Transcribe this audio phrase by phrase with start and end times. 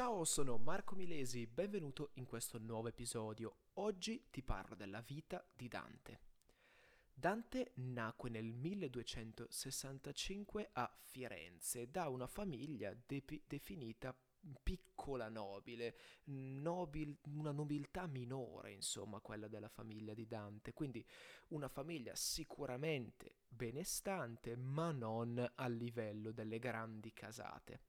[0.00, 3.56] Ciao, sono Marco Milesi, benvenuto in questo nuovo episodio.
[3.74, 6.20] Oggi ti parlo della vita di Dante.
[7.12, 14.16] Dante nacque nel 1265 a Firenze da una famiglia de- definita
[14.62, 15.94] piccola nobile,
[16.24, 21.06] nobil, una nobiltà minore, insomma, quella della famiglia di Dante, quindi
[21.48, 27.80] una famiglia sicuramente benestante, ma non a livello delle grandi casate.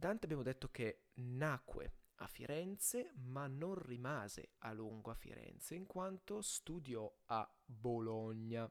[0.00, 5.86] Dante abbiamo detto che nacque a Firenze, ma non rimase a lungo a Firenze, in
[5.86, 8.70] quanto studiò a Bologna.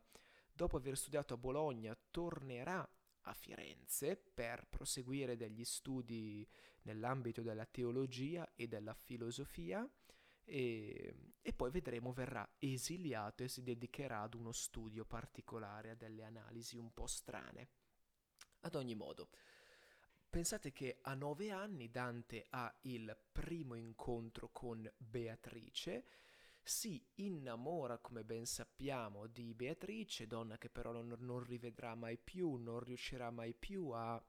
[0.54, 2.90] Dopo aver studiato a Bologna, tornerà
[3.24, 6.48] a Firenze per proseguire degli studi
[6.84, 9.86] nell'ambito della teologia e della filosofia
[10.46, 16.24] e, e, poi vedremo verrà esiliato e si dedicherà ad uno studio particolare, a delle
[16.24, 17.68] analisi un po' strane.
[18.62, 19.28] Ad ogni modo,
[20.30, 26.06] pensate che a nove anni Dante ha il primo incontro con Beatrice,
[26.68, 32.56] si innamora, come ben sappiamo, di Beatrice, donna che però non, non rivedrà mai più,
[32.56, 34.22] non riuscirà mai più a,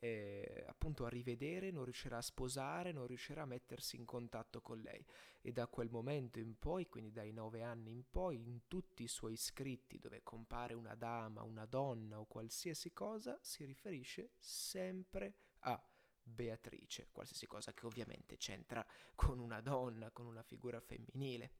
[0.00, 4.80] eh, appunto a rivedere, non riuscirà a sposare, non riuscirà a mettersi in contatto con
[4.80, 5.04] lei.
[5.40, 9.08] E da quel momento in poi, quindi dai nove anni in poi, in tutti i
[9.08, 15.34] suoi scritti dove compare una dama, una donna o qualsiasi cosa, si riferisce sempre
[15.66, 15.80] a
[16.22, 21.52] Beatrice, qualsiasi cosa che ovviamente c'entra con una donna, con una figura femminile.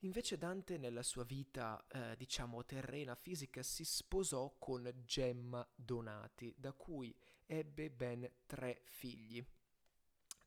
[0.00, 6.72] Invece Dante nella sua vita, eh, diciamo, terrena, fisica, si sposò con Gemma Donati, da
[6.72, 7.14] cui
[7.44, 9.44] ebbe ben tre figli.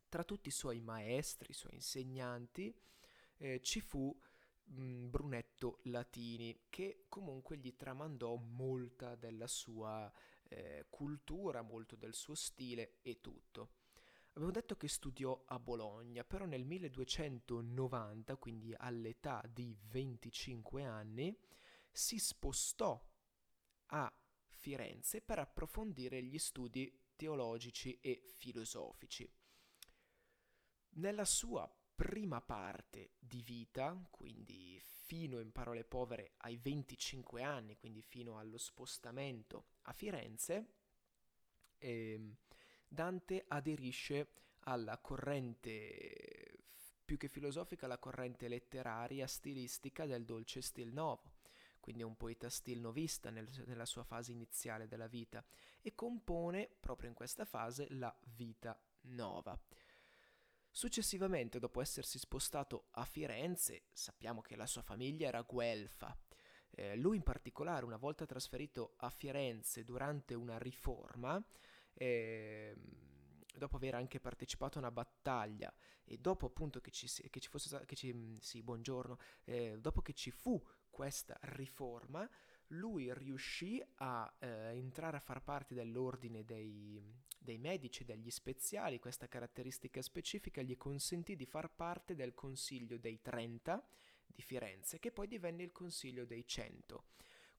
[0.10, 2.76] Tra tutti i suoi maestri, i suoi insegnanti,
[3.38, 4.16] eh, ci fu
[4.64, 10.12] mh, mm, Brunetto Latini, che comunque gli tramandò molta della sua
[10.54, 13.72] eh, cultura, molto del suo stile e tutto.
[14.34, 21.38] Avevo detto che studiò a Bologna, però nel 1290, quindi all'età di 25 anni,
[21.92, 23.00] si spostò
[23.88, 24.12] a
[24.48, 29.30] Firenze per approfondire gli studi teologici e filosofici.
[30.96, 38.02] Nella sua prima parte di vita, quindi fino in parole povere ai 25 anni, quindi
[38.02, 40.68] fino allo spostamento a Firenze,
[41.78, 42.36] eh,
[42.88, 44.34] Dante aderisce
[44.66, 46.58] alla corrente
[47.04, 51.34] più che filosofica, alla corrente letteraria stilistica del dolce stil novo,
[51.80, 55.44] quindi è un poeta stil novista nel, nella sua fase iniziale della vita
[55.82, 59.60] e compone proprio in questa fase la vita nova.
[60.76, 66.18] Successivamente, dopo essersi spostato a Firenze, sappiamo che la sua famiglia era guelfa.
[66.72, 71.40] Eh, lui in particolare, una volta trasferito a Firenze durante una riforma,
[71.94, 72.76] eh,
[73.56, 75.72] dopo aver anche partecipato a una battaglia
[76.04, 80.14] e dopo appunto che ci, che ci fosse che ci, sì, buongiorno, eh, dopo che
[80.14, 80.60] ci fu
[80.90, 82.28] questa riforma,
[82.74, 87.02] lui riuscì a eh, entrare a far parte dell'ordine dei,
[87.40, 93.22] dei medici, degli speziali, questa caratteristica specifica gli consentì di far parte del Consiglio dei
[93.22, 93.86] 30
[94.26, 97.12] di Firenze, che poi divenne il Consiglio dei 100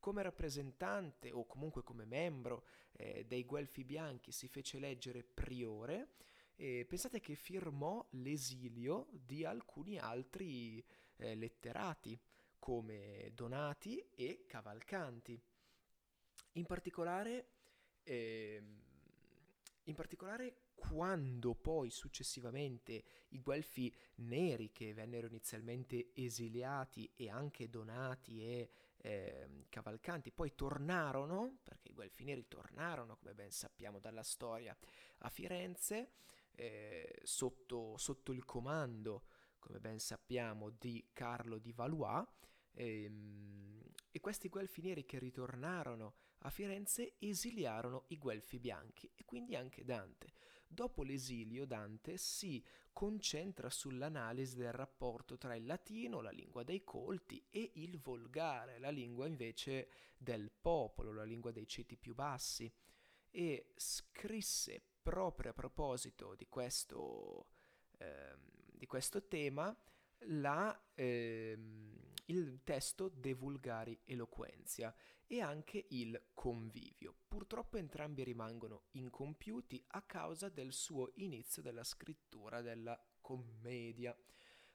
[0.04, 6.08] come rappresentante o comunque come membro eh, dei Guelfi Bianchi si fece eleggere priore
[6.56, 10.84] e pensate che firmò l'esilio di alcuni altri
[11.16, 12.20] eh, letterati
[12.64, 15.38] come Donati e Cavalcanti.
[16.52, 17.48] In particolare,
[18.04, 18.62] eh,
[19.82, 28.42] in particolare quando poi successivamente i guelfi neri che vennero inizialmente esiliati e anche donati
[28.42, 34.74] e eh, cavalcanti poi tornarono, perché i guelfi neri tornarono, come ben sappiamo dalla storia,
[35.18, 36.12] a Firenze
[36.52, 39.26] eh, sotto, sotto il comando,
[39.58, 42.26] come ben sappiamo, di Carlo di Valois
[42.74, 49.24] e, ehm, e questi guelfi neri che ritornarono a Firenze esiliarono i guelfi bianchi e
[49.24, 50.32] quindi anche Dante.
[50.66, 57.44] Dopo l'esilio Dante si concentra sull'analisi del rapporto tra il latino, la lingua dei colti,
[57.50, 62.72] e il volgare, la lingua invece del popolo, la lingua dei ceti più bassi,
[63.30, 67.48] e scrisse proprio a proposito di questo,
[67.98, 68.36] eh,
[68.70, 69.76] di questo tema
[70.26, 74.94] la, ehm, il testo De Vulgari Eloquenzia
[75.26, 77.14] e anche il Convivio.
[77.28, 84.16] Purtroppo entrambi rimangono incompiuti a causa del suo inizio della scrittura della commedia.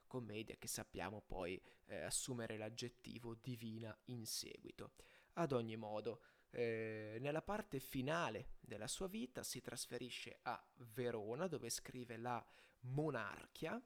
[0.08, 4.94] Commedia che sappiamo poi eh, assumere l'aggettivo divina in seguito.
[5.34, 11.70] Ad ogni modo, eh, nella parte finale della sua vita si trasferisce a Verona dove
[11.70, 12.44] scrive la
[12.82, 13.82] Monarchia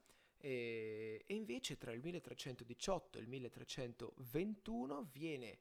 [0.45, 5.59] e, e invece tra il 1318 e il 1321 viene,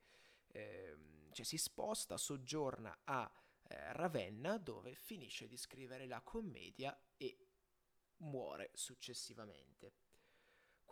[0.49, 0.97] eh,
[1.31, 3.33] cioè si sposta, soggiorna a
[3.69, 7.47] eh, Ravenna dove finisce di scrivere la commedia e
[8.17, 9.93] muore successivamente.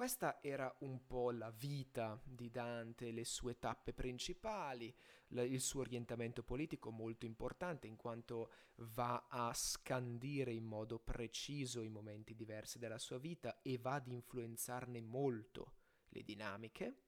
[0.00, 4.90] Questa era un po' la vita di Dante, le sue tappe principali,
[5.28, 11.90] il suo orientamento politico molto importante in quanto va a scandire in modo preciso i
[11.90, 15.74] momenti diversi della sua vita e va ad influenzarne molto
[16.08, 17.02] le dinamiche.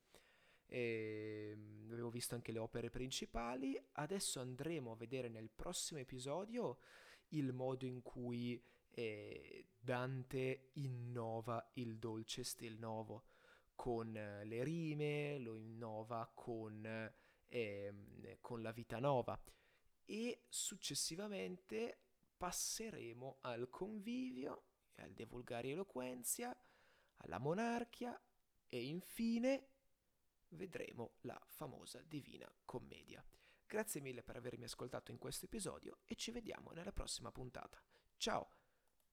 [0.66, 6.80] E ehm, avevo visto anche le opere principali, adesso andremo a vedere nel prossimo episodio
[7.28, 8.62] il modo in cui
[8.94, 13.24] eh, Dante innova il dolce stil novo
[13.74, 17.10] con eh, le rime, lo innova con,
[17.48, 19.40] eh, con la vita nova
[20.04, 21.98] e successivamente
[22.36, 24.64] passeremo al convivio,
[24.96, 26.56] al De Vulgari Eloquenzia,
[27.18, 28.20] alla monarchia
[28.68, 29.68] e infine
[30.50, 33.24] vedremo la famosa Divina Commedia.
[33.66, 37.82] Grazie mille per avermi ascoltato in questo episodio e ci vediamo nella prossima puntata.
[38.16, 38.61] Ciao!